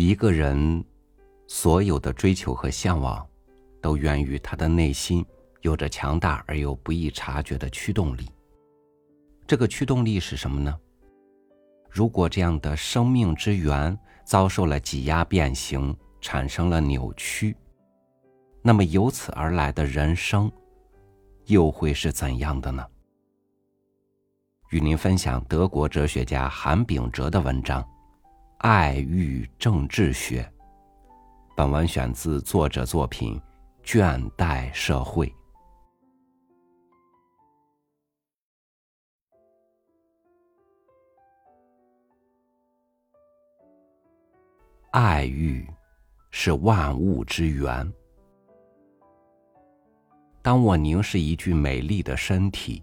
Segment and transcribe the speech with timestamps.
[0.00, 0.84] 一个人
[1.48, 3.26] 所有的追求和向往，
[3.82, 5.26] 都源于他的内心
[5.62, 8.30] 有着强大而又不易察觉的驱动力。
[9.44, 10.72] 这个驱动力是什么呢？
[11.90, 17.56] 如果这样的生命之源遭受了挤压变形，产生了扭曲，
[18.62, 20.48] 那么由此而来的人生，
[21.46, 22.86] 又会是怎样的呢？
[24.70, 27.82] 与您分享德国哲学家韩炳哲的文章
[28.58, 30.42] 《爱欲政治学》。
[31.56, 33.40] 本文选自作者作品
[33.84, 35.26] 《倦怠社会》。
[44.90, 45.66] 爱欲
[46.30, 47.92] 是万物之源。
[50.42, 52.82] 当我凝视一具美丽的身体。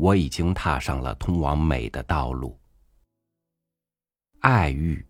[0.00, 2.59] 我已经踏上了通往美的道路。
[4.40, 5.04] 爱欲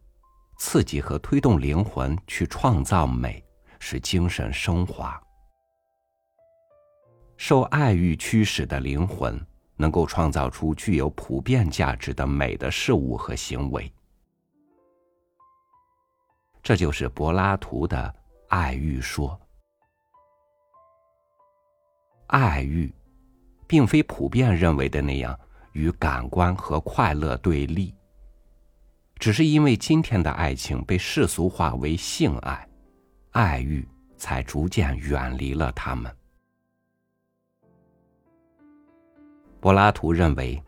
[0.59, 3.45] 刺激和推动灵魂去创造美，
[3.78, 5.20] 使精神升华。
[7.37, 9.41] 受爱欲驱使的灵魂，
[9.77, 13.92] 能够创造出具有普遍价值的美的事物和行为。
[16.62, 18.15] 这就是柏拉图的
[18.48, 19.41] 爱欲说。
[22.27, 22.92] 爱欲。
[23.67, 25.39] 并非普遍认为的那样
[25.75, 27.94] 与感官和快乐对立，
[29.21, 32.67] 只是因为今天的爱情被世俗化为性爱，
[33.33, 36.11] 爱欲才逐渐远离了他们。
[39.61, 40.61] 柏拉图认为，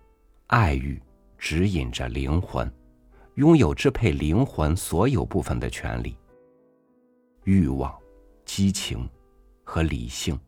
[0.49, 1.03] 爱欲
[1.39, 2.71] 指引着灵魂，
[3.37, 6.15] 拥有支配灵魂所有部分的权利。
[7.45, 7.99] 欲望、
[8.45, 9.09] 激情
[9.65, 10.39] 和理性。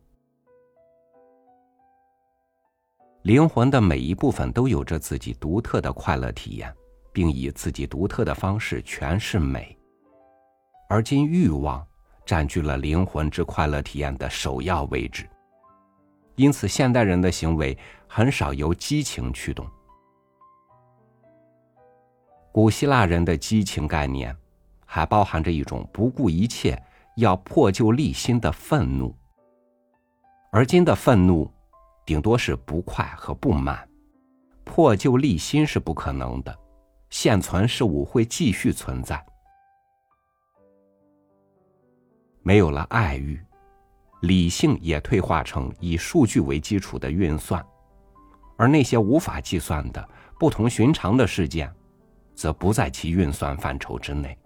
[3.23, 6.73] 灵魂的每一部分都有着自己独特的快乐体验，
[7.15, 9.75] 并以自己独特的方式诠释美。
[10.91, 11.83] 而今欲望
[12.27, 15.27] 占据了灵魂之快乐体验的首要位置，
[16.37, 19.67] 因此现代人的行为很少由激情驱动。
[22.53, 24.37] 古希腊人的激情概念
[24.85, 26.81] 还包含着一种不顾一切
[27.17, 29.17] 要破旧立新的愤怒，
[30.51, 31.51] 而今的愤怒。
[32.07, 33.89] 顶多是不快和不满，
[34.63, 36.55] 破旧立新是不可能的，
[37.15, 39.25] 现存事物会继续存在。
[42.43, 43.41] 没有了爱欲，
[44.23, 47.65] 理性也退化成以数据为基础的运算，
[48.57, 50.09] 而那些无法计算的、
[50.41, 51.73] 不同寻常的事件，
[52.35, 54.37] 则不在其运算范畴之内。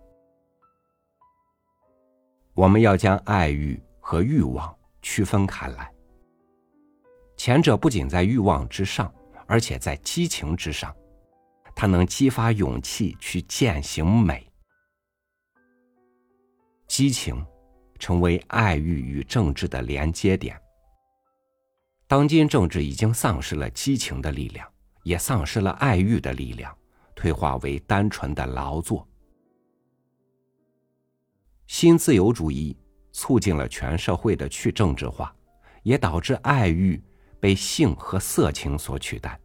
[2.53, 5.91] 我们要将爱欲和欲望区分开来。
[7.35, 9.11] 前者不仅在欲望之上，
[9.47, 10.95] 而且在激情之上，
[11.81, 14.45] 它能激发勇气去践行美。
[16.89, 17.47] 激情
[18.01, 20.61] 成为爱欲与政治的连接点。
[22.09, 24.69] 当今政治已经丧失了激情的力量，
[25.05, 26.77] 也丧失了爱欲的力量，
[27.15, 29.07] 退化为单纯的劳作。
[31.69, 32.77] 新自由主义
[33.13, 35.33] 促进了全社会的去政治化，
[35.85, 37.01] 也导致爱欲。
[37.41, 39.39] 被性和色情所取代，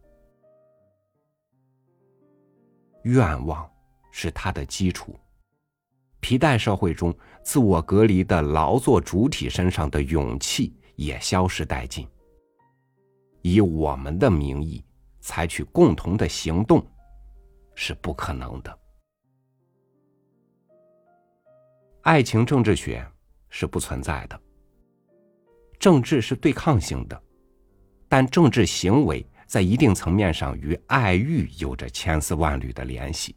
[3.04, 3.70] 愿望
[4.10, 5.18] 是它的基础。
[6.20, 12.06] 皮带社会中，自我隔离的劳作主体身上的勇气也消失殆尽。
[13.42, 14.82] 以我们的名义
[15.20, 16.82] 采取共同的行动，
[17.74, 18.78] 是不可能的。
[22.02, 23.06] 爱情政治学
[23.50, 24.40] 是不存在的。
[25.78, 27.22] 政治是对抗性的。
[28.08, 33.34] 但政治行为在一定层面上与爱欲有着千丝万缕的联系。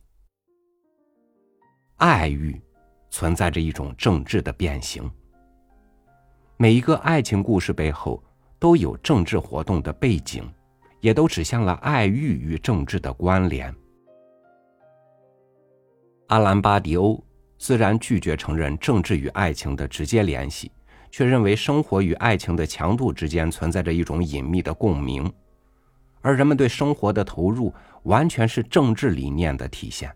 [1.97, 2.59] 爱欲
[3.09, 5.09] 存在着一种政治的变形。
[6.57, 8.23] 每一个爱情故事背后
[8.59, 10.47] 都有政治活动的背景，
[11.01, 13.73] 也都指向了爱欲与政治的关联。
[16.27, 17.23] 阿兰巴迪欧
[17.57, 20.71] 虽然拒绝承认政治与爱情的直接联系。
[21.09, 25.31] 却认为生活与爱情的强度之间存在着一种隐秘的共鸣，
[26.21, 27.73] 而人们对生活的投入
[28.03, 30.11] 完全是政治理念的体现。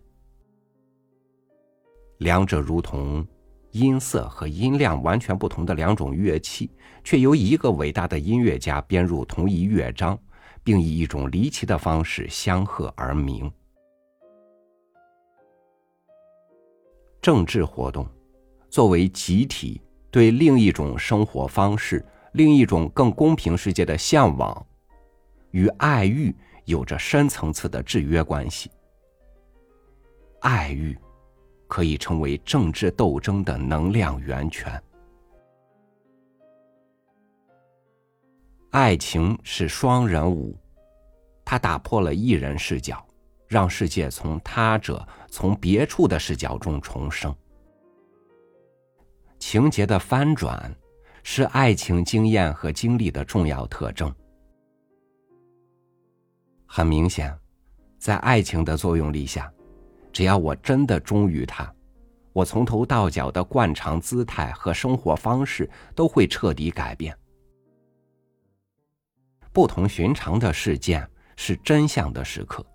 [2.18, 3.25] 两者如同
[3.71, 6.69] 音色和音量完全不同的两种乐器，
[7.03, 10.18] 却由一个伟大的音乐家编入同一乐章，
[10.63, 13.51] 并以一种离奇的方式相和而鸣。
[17.21, 18.07] 政治活动
[18.69, 19.81] 作为集体。
[20.13, 24.68] 对另一种生活方式、另一种更公平世界的向往，
[25.51, 28.71] 与爱欲有着深层次的制约关系。
[30.42, 30.98] 爱欲
[31.68, 34.81] 可以成为政治斗争的能量源泉。
[38.71, 40.57] 爱情是双人舞，
[41.45, 43.06] 它打破了一人视角，
[43.48, 47.36] 让世界从他者、从别处的视角中重生。
[49.38, 50.74] 情节的翻转
[51.21, 54.13] 是爱情经验和经历的重要特征。
[56.73, 57.38] 很明显，
[58.00, 59.51] 在爱情的作用力下，
[60.13, 61.69] 只要我真的忠于他，
[62.31, 67.13] 我从头到脚的惯常姿态和生活方式都会彻底改变。
[69.51, 72.65] 不同寻常的事件是真相的时刻，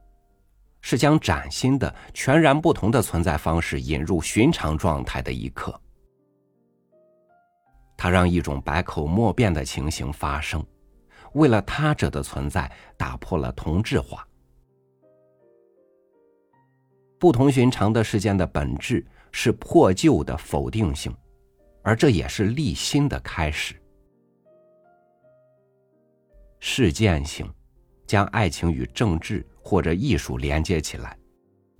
[0.82, 5.74] 是将崭新的、全然不同的存在方式引入寻常状态的一刻。
[7.96, 10.62] 它让一种百口莫辩的情形发生，
[11.36, 14.26] 为了他者的存在打破了同质化。
[17.18, 21.14] 不同寻常的事件的本质是破旧的否定性，
[21.82, 23.74] 而这也是立新的开始。
[26.58, 27.50] 事件性
[28.06, 31.18] 将爱情与政治或者艺术连接起来，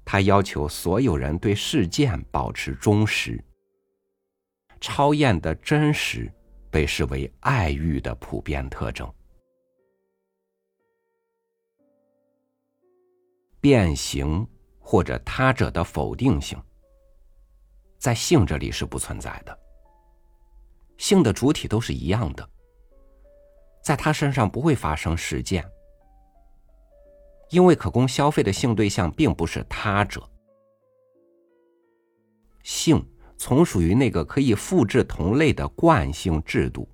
[0.04, 3.42] 它要求所有人对事件保持忠实。
[4.80, 6.30] 超验的真实
[6.70, 9.10] 被视为爱欲的普遍特征。
[13.66, 14.46] 变形
[14.78, 16.56] 或者他者的否定性，
[17.98, 19.58] 在性这里是不存在的。
[20.98, 22.48] 性的主体都是一样的。
[23.82, 25.68] 在他身上不会发生事件，
[27.50, 30.22] 因为可供消费的性对象并不是他者。
[32.62, 33.04] 性
[33.36, 36.88] 从属于那个可以复制同类的惯性制度，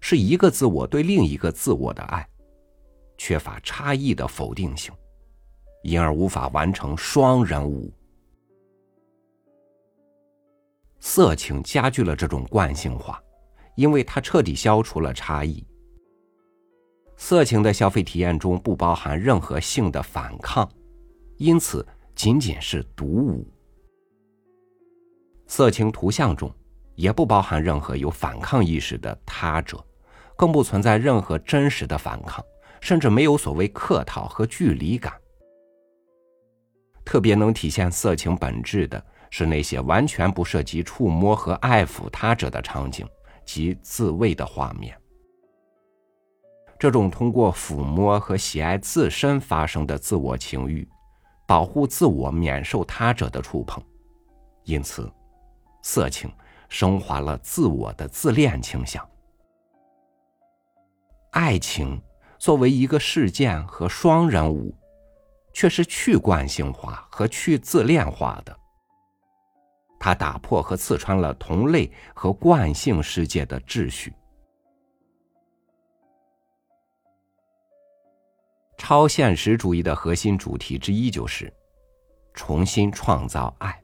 [0.00, 2.28] 是一个自我对另一个自我的爱，
[3.16, 4.92] 缺乏差异的否定性，
[5.82, 7.92] 因而无法完成双人舞。
[10.98, 13.22] 色情加剧了这种惯性化，
[13.74, 15.66] 因为它彻底消除了差异。
[17.16, 20.66] 色情的消费体验中不包含任何性的反抗，
[21.36, 23.46] 因此仅仅是独舞。
[25.46, 26.50] 色情图像中
[26.94, 29.84] 也不包含任何有反抗意识的他者，
[30.36, 32.44] 更不存在任何真实的反抗，
[32.80, 35.12] 甚至没有所谓客套和距离感。
[37.04, 43.06] 特别能体现色情本质的是那些完全不涉及触摸和爱抚他者的场景
[43.44, 44.96] 及自慰的画面。
[46.78, 50.88] 这种通过抚摸和喜爱自身发生的自我情欲，
[51.46, 53.82] 保护自我免受他者的触碰，
[54.64, 55.10] 因此，
[55.82, 56.32] 色情
[56.70, 59.06] 升华了自我的自恋倾向。
[61.32, 62.00] 爱情
[62.38, 64.74] 作为一个事件和双人舞，
[65.52, 68.56] 却是去惯性化和去自恋化的。
[69.98, 74.12] 它打破和刺穿了同类和惯性世界的秩序。
[78.78, 81.52] 超现实主义的核心主题之一就是
[82.32, 83.78] 重新创造爱。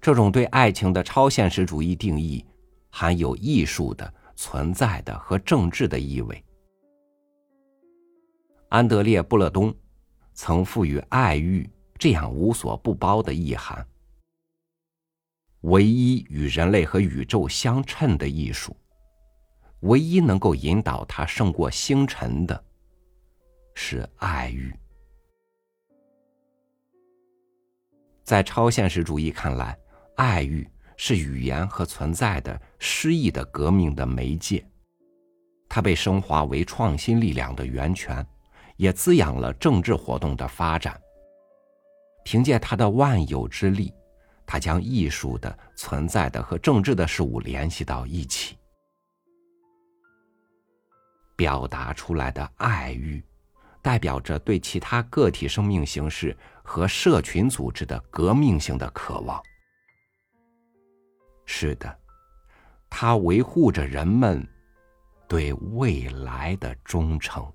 [0.00, 2.44] 这种对爱情的超现实主义定义，
[2.90, 6.44] 含有艺术的、存在的和政治的意味。
[8.70, 9.72] 安德烈·布勒东
[10.42, 11.68] 曾赋予爱欲
[11.98, 13.86] 这样无所不包的意涵：
[15.60, 18.74] 唯一与人类和宇宙相称的艺术，
[19.80, 22.64] 唯一能够引导它胜过星辰的。
[23.74, 24.74] 是爱欲，
[28.24, 29.78] 在超现实主义看来，
[30.16, 30.66] 爱欲
[30.96, 34.66] 是语言和存在的诗意的革命的媒介，
[35.68, 38.26] 它被升华为创新力量的源泉，
[38.80, 40.98] 也滋养了政治活动的发展。
[42.24, 43.92] 凭借他的万有之力，
[44.46, 48.56] 他将艺术的、存在的和政治的事物联系到一起，
[51.36, 53.22] 表达出来的爱欲。
[53.82, 59.42] 代表着对其他个体生命形式和社群组织的革命性的渴望。
[61.46, 61.98] 是的，
[62.90, 64.46] 它维护着人们
[65.26, 67.50] 对未来的忠诚。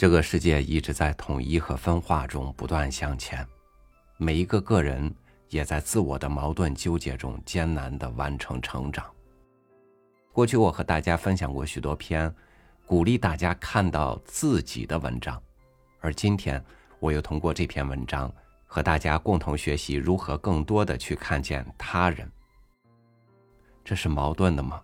[0.00, 3.46] 这个世界一直在统一和分化中不断向前，
[4.16, 5.14] 每一个个人
[5.50, 9.04] 也在自我的矛盾纠结中艰难的完成成长。
[10.32, 12.34] 过去我和大家分享过许多篇
[12.86, 15.38] 鼓励大家看到自己的文章，
[16.00, 16.64] 而今天
[16.98, 18.32] 我又通过这篇文章
[18.64, 22.26] 和大家共同学习如何更多的去看见他人。
[23.84, 24.80] 这是矛盾的吗？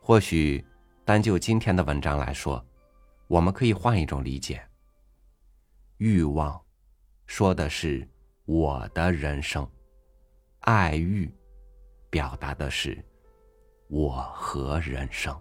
[0.00, 0.64] 或许，
[1.04, 2.64] 单就今天的文章来说，
[3.28, 4.60] 我们可以换一种理解。
[5.98, 6.60] 欲望，
[7.26, 8.08] 说的是
[8.46, 9.64] 我的人生；
[10.60, 11.30] 爱欲，
[12.08, 13.04] 表达的是
[13.88, 15.38] 我和人生。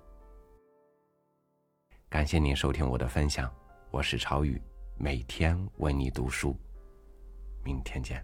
[2.10, 3.50] 感谢您收听我的分享，
[3.90, 4.62] 我是超宇，
[4.98, 6.56] 每天为你读书，
[7.64, 8.22] 明天见。